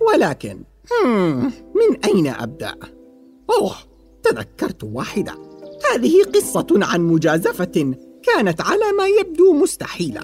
[0.00, 0.62] ولكن
[1.74, 2.74] من أين أبدأ؟
[3.50, 3.74] أوه
[4.22, 5.34] تذكرت واحدة.
[5.92, 10.20] هذه قصة عن مجازفة كانت على ما يبدو مستحيلة.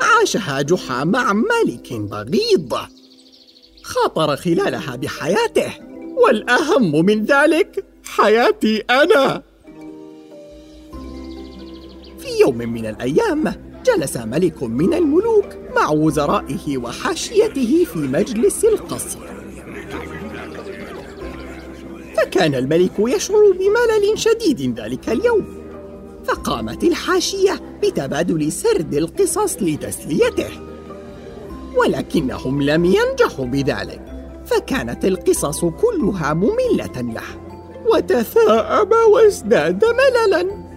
[0.00, 2.74] عاشها جحا مع ملك بغيض.
[3.82, 5.72] خاطر خلالها بحياته
[6.16, 9.42] والأهم من ذلك حياتي أنا.
[12.18, 19.18] في يوم من الأيام جلس ملك من الملوك مع وزرائه وحاشيته في مجلس القصر.
[22.16, 25.44] فكان الملك يشعر بملل شديد ذلك اليوم.
[26.24, 30.50] فقامت الحاشية بتبادل سرد القصص لتسليته.
[31.76, 34.04] ولكنهم لم ينجحوا بذلك.
[34.46, 37.22] فكانت القصص كلها مملة له.
[37.92, 40.67] وتثاءب وازداد مللا.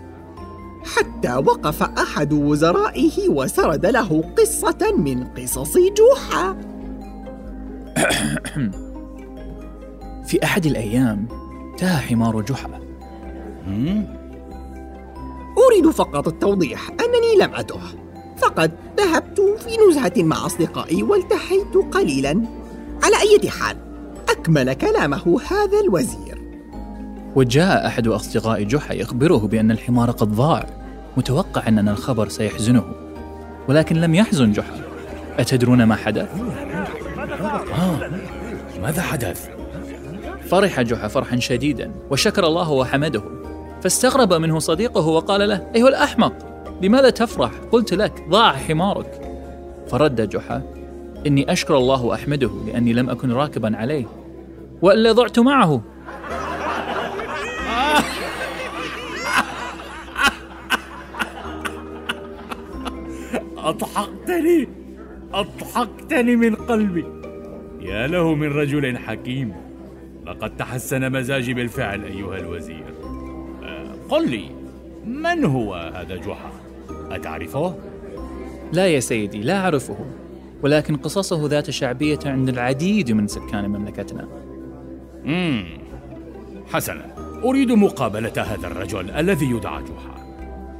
[0.85, 6.57] حتى وقف أحد وزرائه وسرد له قصة من قصص جوحا.
[10.27, 11.27] في أحد الأيام
[11.77, 12.79] تاه حمار جحا
[15.67, 17.79] أريد فقط التوضيح أنني لم أته.
[18.37, 22.41] فقد ذهبت في نزهة مع أصدقائي والتحيت قليلا.
[23.03, 23.77] على أي حال
[24.29, 26.30] أكمل كلامه هذا الوزير.
[27.35, 30.65] وجاء أحد أصدقاء جحا يخبره بأن الحمار قد ضاع
[31.17, 32.83] متوقع أن الخبر سيحزنه
[33.67, 34.81] ولكن لم يحزن جحا
[35.39, 36.29] أتدرون ما حدث؟
[38.81, 39.49] ماذا حدث؟
[40.49, 43.23] فرح جحا فرحا شديدا وشكر الله وحمده
[43.81, 46.33] فاستغرب منه صديقه وقال له أيها الأحمق
[46.81, 49.21] لماذا تفرح؟ قلت لك ضاع حمارك
[49.87, 50.61] فرد جحا
[51.27, 54.05] إني أشكر الله وأحمده لأني لم أكن راكبا عليه
[54.81, 55.81] وإلا ضعت معه
[63.69, 64.67] أضحكتني؟
[65.33, 67.05] أضحكتني من قلبي.
[67.81, 69.53] يا له من رجل حكيم.
[70.25, 72.93] لقد تحسن مزاجي بالفعل أيها الوزير.
[73.63, 74.43] آه، قل لي
[75.05, 76.51] من هو هذا جحا؟
[77.11, 77.75] أتعرفه؟
[78.73, 79.97] لا يا سيدي لا أعرفه.
[80.63, 84.27] ولكن قصصه ذات شعبية عند العديد من سكان مملكتنا.
[85.23, 85.63] مم.
[86.73, 90.21] حسنا أريد مقابلة هذا الرجل الذي يدعى جحا.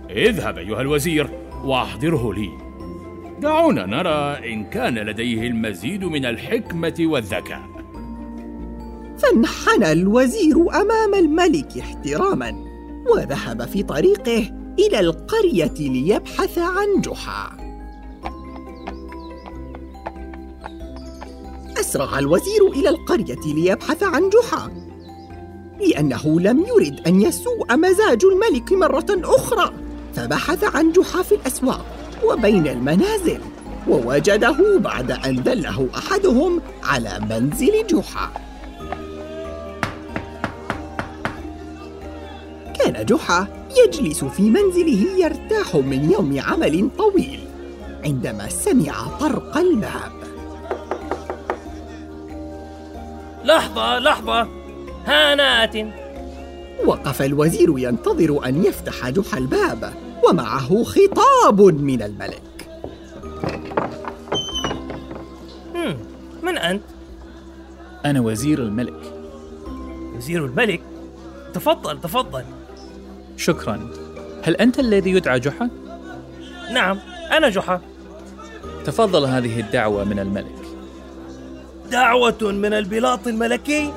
[0.10, 1.30] اذهب أيها الوزير
[1.64, 2.71] وأحضره لي.
[3.42, 7.62] دعونا نرى إن كان لديه المزيد من الحكمة والذكاء.
[9.18, 12.56] فانحنى الوزير أمام الملك احتراما
[13.16, 17.58] وذهب في طريقه إلى القرية ليبحث عن جحا.
[21.80, 24.72] أسرع الوزير إلى القرية ليبحث عن جحا
[25.80, 29.74] لأنه لم يرد أن يسوء مزاج الملك مرة أخرى
[30.14, 32.01] فبحث عن جحا في الأسواق.
[32.24, 33.40] وبين المنازل
[33.88, 38.32] ووجده بعد أن دله أحدهم على منزل جحا.
[42.80, 47.40] كان جحا يجلس في منزله يرتاح من يوم عمل طويل
[48.06, 50.12] عندما سمع طرق الباب.
[53.46, 54.48] لحظة لحظة.
[55.06, 55.76] هانات.
[56.86, 59.94] وقف الوزير ينتظر أن يفتح جحا الباب.
[60.30, 62.42] ومعه خطاب من الملك.
[66.44, 66.84] من أنت؟
[68.06, 69.14] أنا وزير الملك.
[70.16, 70.82] وزير الملك؟
[71.54, 72.44] تفضل تفضل.
[73.38, 73.90] شكرا.
[74.44, 75.70] هل أنت الذي يدعى جحا؟
[76.74, 77.00] نعم
[77.32, 77.82] أنا جحا.
[78.86, 80.56] تفضل هذه الدعوة من الملك.
[81.92, 83.94] دعوة من البلاط الملكي؟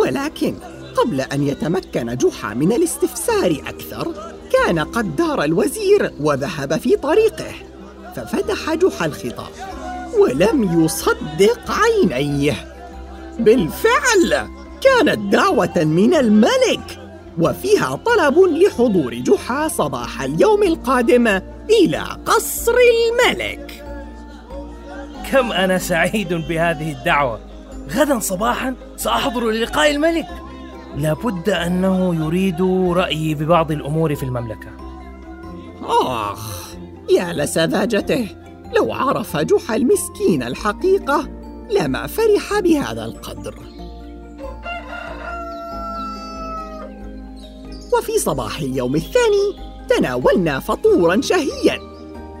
[0.00, 0.54] ولكن
[0.96, 4.14] قبل أن يتمكن جحا من الاستفسار أكثر
[4.52, 7.52] كان قد دار الوزير وذهب في طريقه
[8.16, 9.50] ففتح جحا الخطاب
[10.18, 12.54] ولم يصدق عينيه.
[13.38, 14.48] بالفعل
[14.80, 16.98] كانت دعوة من الملك
[17.38, 21.26] وفيها طلب لحضور جحا صباح اليوم القادم
[21.70, 23.84] إلى قصر الملك.
[25.32, 27.40] كم أنا سعيد بهذه الدعوة.
[27.90, 30.26] غدا صباحا سأحضر للقاء الملك.
[30.96, 32.62] لابد أنه يريد
[32.96, 34.68] رأيي ببعض الأمور في المملكة.
[35.82, 36.74] آخ
[37.10, 38.28] يا لسذاجته
[38.76, 41.28] لو عرف جحا المسكين الحقيقة
[41.70, 43.54] لما فرح بهذا القدر.
[47.98, 49.56] وفي صباح اليوم الثاني
[49.88, 51.78] تناولنا فطورا شهيا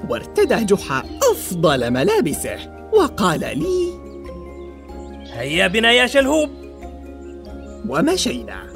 [0.08, 1.02] وارتدى جحا
[1.32, 2.56] أفضل ملابسه
[2.92, 3.92] وقال لي
[5.32, 6.57] هيا بنا يا شلهوب.
[7.88, 8.66] ومشينا.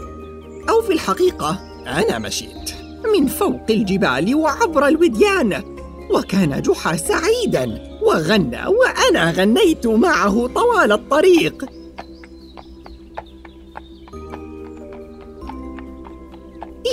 [0.69, 2.75] أو في الحقيقة أنا مشيت.
[3.14, 5.62] من فوق الجبال وعبر الوديان.
[6.11, 7.99] وكان جحا سعيدا.
[8.03, 11.64] وغنى وأنا غنيت معه طوال الطريق.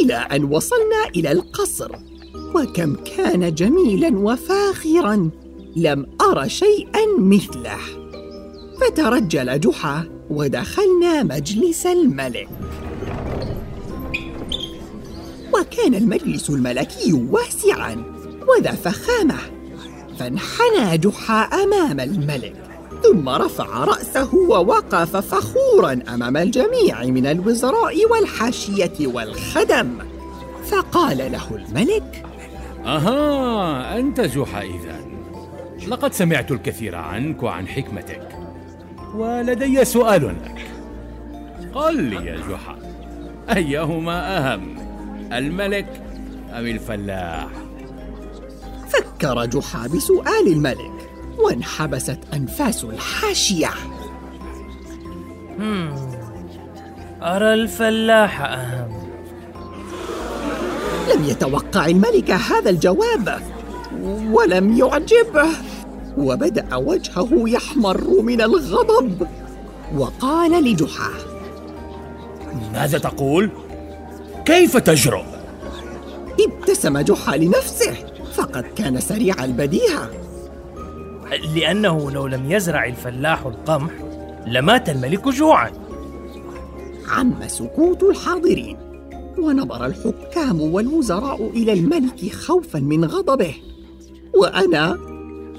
[0.01, 1.92] إلى أن وصلنا إلى القصر.
[2.56, 5.30] وكم كان جميلا وفاخرا.
[5.75, 7.80] لم أر شيئا مثله.
[8.81, 12.47] فترجل جحا ودخلنا مجلس الملك.
[15.53, 18.03] وكان المجلس الملكي واسعا
[18.47, 19.37] وذا فخامة.
[20.19, 22.53] فانحنى جحا أمام الملك
[23.03, 29.97] ثم رفع رأسه ووقف فخورا أمام الجميع من الوزراء والحاشية والخدم.
[30.65, 32.25] فقال له الملك
[32.85, 34.99] أها أنت جحا إذا
[35.87, 38.38] لقد سمعت الكثير عنك وعن حكمتك.
[39.15, 40.65] ولدي سؤال لك.
[41.73, 42.77] قل لي يا جحا
[43.56, 44.75] أيهما أهم
[45.33, 46.01] الملك
[46.53, 47.47] أم الفلاح؟
[48.89, 51.09] فكر جحا بسؤال الملك
[51.39, 53.69] وانحبست أنفاس الحاشية.
[57.21, 59.09] أرى الفلاح أهم.
[61.15, 63.41] لم يتوقع الملك هذا الجواب
[64.31, 65.47] ولم يعجبه.
[66.19, 69.27] وبدأ وجهه يحمر من الغضب
[69.98, 71.10] وقال لجحا
[72.74, 73.50] ماذا تقول؟
[74.45, 75.24] كيف تجرؤ؟
[76.39, 77.94] ابتسم جحا لنفسه
[78.33, 80.10] فقد كان سريع البديهة
[81.56, 83.92] لأنه لو لم يزرع الفلاح القمح
[84.48, 85.72] لمات الملك جوعا
[87.07, 88.77] عم سكوت الحاضرين
[89.38, 93.56] ونظر الحكام والوزراء إلى الملك خوفا من غضبه
[94.36, 95.08] وأنا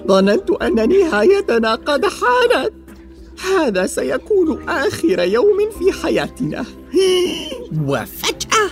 [0.07, 2.73] ظننت أن نهايتنا قد حانت.
[3.45, 6.65] هذا سيكون آخر يوم في حياتنا.
[7.87, 8.71] وفجأة.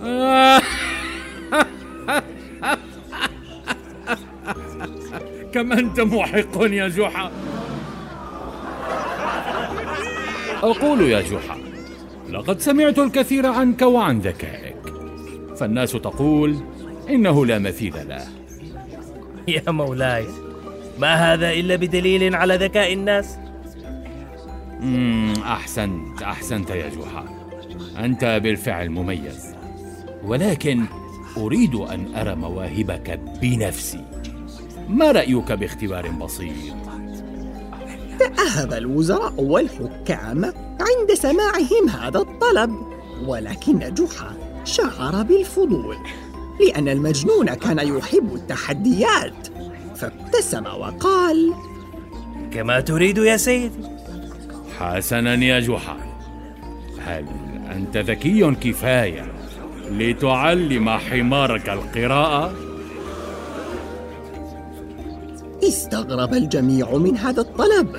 [5.54, 7.30] كم أنت محق يا جحا؟
[10.62, 11.58] أقول يا جحا
[12.30, 14.76] لقد سمعت الكثير عنك وعن ذكائك.
[15.56, 16.56] فالناس تقول
[17.08, 18.39] إنه لا مثيل له.
[19.56, 20.26] يا مولاي.
[20.98, 23.36] ما هذا إلا بدليل على ذكاء الناس؟
[25.42, 27.24] أحسنت أحسنت يا جحا
[27.98, 29.54] أنت بالفعل مميز.
[30.24, 30.84] ولكن
[31.36, 34.04] أريد أن أرى مواهبك بنفسي.
[34.88, 36.52] ما رأيك باختبار بسيط؟
[38.18, 40.44] تأهب الوزراء والحكام
[40.80, 42.70] عند سماعهم هذا الطلب
[43.26, 45.96] ولكن جحا شعر بالفضول.
[46.66, 49.48] لأن المجنون كان يحب التحديات.
[49.96, 51.54] فابتسم وقال
[52.52, 53.84] كما تريد يا سيدي.
[54.78, 55.96] حسنا يا جحا.
[56.98, 57.26] هل
[57.72, 59.32] أنت ذكي كفاية
[59.90, 62.52] لتعلم حمارك القراءة؟
[65.62, 67.96] استغرب الجميع من هذا الطلب.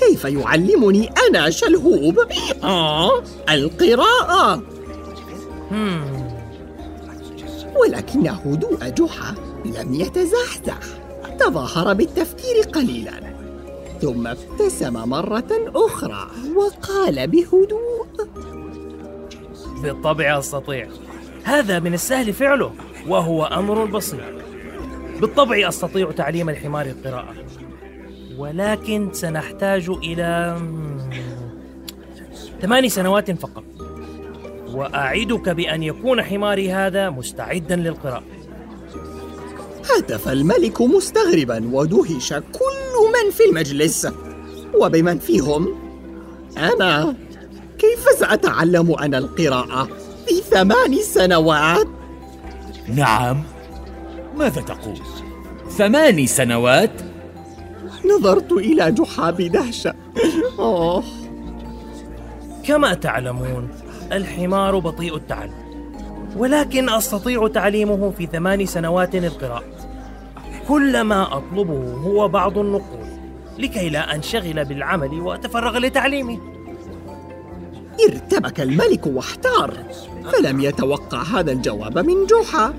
[0.00, 2.18] كيف يعلمني أنا شلهوب؟
[2.64, 4.62] آه؟ القراءة.
[7.80, 10.78] ولكن هدوء جحا لم يتزحزح.
[11.40, 13.12] تظاهر بالتفكير قليلا.
[14.00, 18.06] ثم ابتسم مرة أخرى وقال بهدوء
[19.82, 20.88] بالطبع أستطيع.
[21.44, 22.72] هذا من السهل فعله
[23.08, 24.20] وهو أمر بسيط.
[25.20, 27.34] بالطبع أستطيع تعليم الحمار القراءة.
[28.38, 30.58] ولكن سنحتاج إلى
[32.62, 33.64] ثماني سنوات فقط.
[34.74, 38.22] وأعدك بأن يكون حماري هذا مستعدا للقراءة
[39.90, 44.08] هتف الملك مستغربا ودهش كل من في المجلس
[44.74, 45.68] وبمن فيهم
[46.56, 47.14] أنا
[47.78, 49.88] كيف سأتعلم أنا القراءة
[50.26, 51.86] في ثمان سنوات؟
[52.88, 53.42] نعم
[54.36, 54.98] ماذا تقول؟
[55.70, 56.90] ثماني سنوات؟
[58.04, 59.94] نظرت إلى جحا بدهشة
[60.58, 61.04] أوه
[62.64, 63.68] كما تعلمون
[64.12, 65.62] الحمار بطيء التعلم
[66.36, 69.64] ولكن أستطيع تعليمه في ثمان سنوات القراءة.
[70.68, 73.06] كل ما أطلبه هو بعض النقود
[73.58, 76.38] لكي لا أنشغل بالعمل وأتفرغ لتعليمه.
[78.08, 79.74] ارتبك الملك واحتار
[80.32, 82.74] فلم يتوقع هذا الجواب من جحا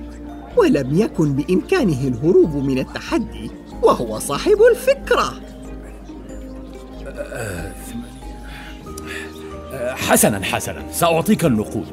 [0.58, 3.51] ولم يكن بإمكانه الهروب من التحدي
[3.82, 5.34] وهو صاحب الفكرة.
[9.96, 10.84] حسنا حسنا.
[10.92, 11.88] سأعطيك النقود.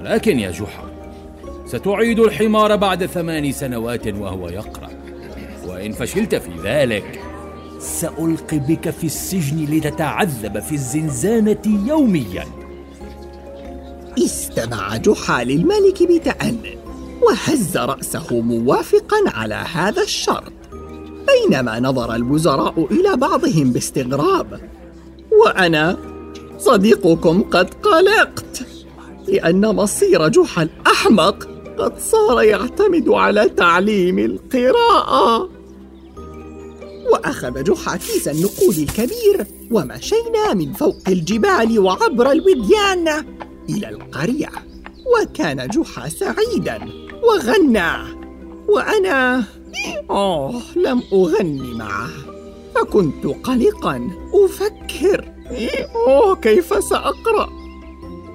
[0.00, 0.84] ولكن يا جحا
[1.66, 4.88] ستعيد الحمار بعد ثمان سنوات وهو يقرأ.
[5.66, 7.20] وإن فشلت في ذلك
[7.80, 12.44] سألقي بك في السجن لتتعذب في الزنزانة يوميا.
[14.18, 16.78] استمع جحا للملك بتأني
[17.22, 20.52] وهز رأسه موافقا على هذا الشرط.
[21.26, 24.60] بينما نظر الوزراء إلى بعضهم باستغراب
[25.42, 25.96] وأنا
[26.58, 28.66] صديقكم قد قلقت
[29.28, 31.48] لأن مصير جحا الأحمق
[31.78, 35.50] قد صار يعتمد على تعليم القراءة.
[37.12, 43.08] وأخذ جحا كيس النقود الكبير ومشينا من فوق الجبال وعبر الوديان
[43.70, 44.48] إلى القرية
[45.06, 46.78] وكان جحا سعيدا
[47.22, 47.92] وغنى.
[48.68, 49.44] وأنا
[50.10, 52.10] آه لم أغني معه
[52.74, 55.35] فكنت قلقا أفكر.
[55.94, 57.48] أوه كيف سأقرأ؟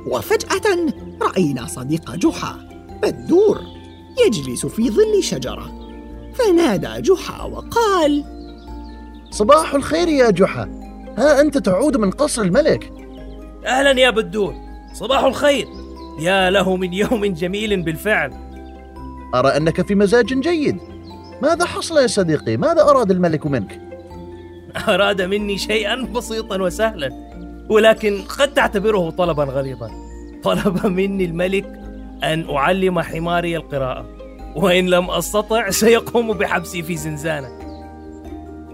[0.08, 2.56] وفجأة رأينا صديق جحا
[3.03, 3.62] بدور
[4.27, 5.72] يجلس في ظل شجرة.
[6.34, 8.24] فنادى جحا وقال
[9.30, 10.70] صباح الخير يا جحا.
[11.18, 12.94] ها أنت تعود من قصر الملك.
[13.65, 14.56] أهلا يا بدور.
[14.94, 15.68] صباح الخير.
[16.20, 18.34] يا له من يوم جميل بالفعل.
[19.36, 20.77] أرى أنك في مزاج جيد.
[21.41, 23.90] ماذا حصل يا صديقي؟ ماذا أراد الملك منك؟
[24.93, 27.31] أراد مني شيئا بسيطا وسهلا
[27.69, 29.91] ولكن قد تعتبره طلبا غليظا.
[30.43, 31.65] طلب مني الملك
[32.23, 34.05] أن أعلم حماري القراءة
[34.55, 37.49] وإن لم أستطع سيقوم بحبسي في زنزانة.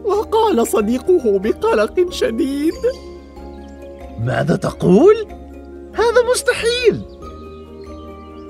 [0.06, 2.74] وقال صديقه بقلق شديد.
[4.20, 5.16] ماذا تقول؟
[5.94, 7.02] هذا مستحيل.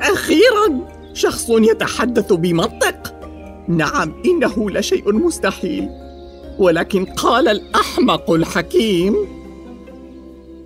[0.01, 3.13] أخيرا شخص يتحدث بمنطق.
[3.67, 5.89] نعم إنه لشيء مستحيل.
[6.59, 9.15] ولكن قال الأحمق الحكيم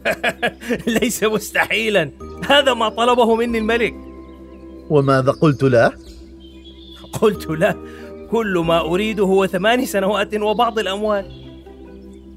[1.01, 2.11] ليس مستحيلا
[2.49, 3.95] هذا ما طلبه مني الملك
[4.89, 5.91] وماذا قلت له؟
[7.21, 7.75] قلت له
[8.31, 11.25] كل ما أريده هو ثمان سنوات وبعض الأموال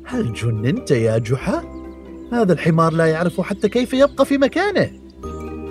[0.05, 1.65] هل جننت يا جحا؟
[2.33, 4.91] هذا الحمار لا يعرف حتى كيف يبقى في مكانه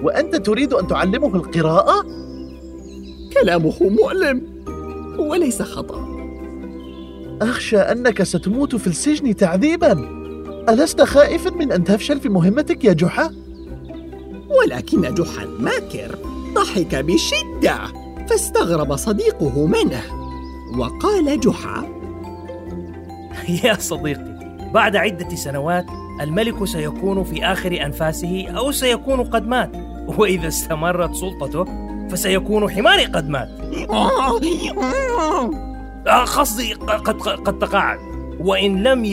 [0.03, 2.05] وأنت تريد أن تعلمه القراءة؟
[3.33, 4.63] كلامه مؤلم
[5.17, 6.12] وليس خطأ
[7.43, 10.23] أخشى أنك ستموت في السجن تعذيبا
[10.69, 13.31] ألست خائفا من أن تفشل في مهمتك يا جحا؟
[14.59, 16.17] ولكن جحا الماكر
[16.53, 17.77] ضحك بشدة
[18.29, 20.01] فاستغرب صديقه منه
[20.77, 21.93] وقال جحا
[23.63, 24.33] يا صديقي
[24.73, 25.85] بعد عدة سنوات
[26.21, 29.71] الملك سيكون في آخر أنفاسه أو سيكون قد مات
[30.17, 31.65] وإذا استمرت سلطته
[32.09, 33.50] فسيكون حماري قد مات
[36.07, 38.00] قصدي قد قد تقاعد.
[38.39, 39.05] وإن لم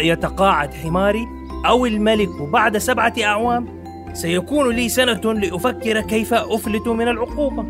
[0.00, 1.26] يتقاعد حماري
[1.66, 7.64] أو الملك بعد سبعة أعوام سيكون لي سنة لأفكر كيف أفلت من العقوبة.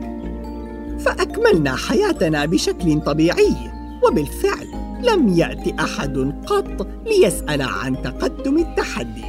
[0.98, 3.56] فأكملنا حياتنا بشكل طبيعي
[4.06, 4.68] وبالفعل
[5.02, 9.24] لم يأتي أحد قط ليسأل عن تقدم التحدي.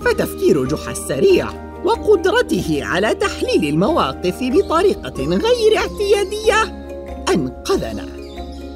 [0.00, 1.48] فتفكير جحا السريع
[1.84, 6.86] وقدرته على تحليل المواقف بطريقة غير اعتيادية
[7.34, 8.15] أنقذنا.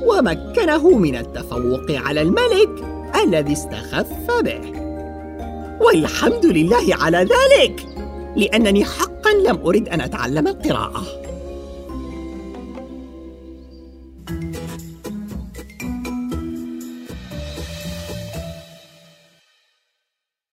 [0.07, 2.85] ومكنه من التفوق على الملك
[3.25, 4.61] الذي استخف به.
[5.81, 7.87] والحمد لله على ذلك
[8.37, 11.03] لأنني حقا لم أرد أن أتعلم القراءة.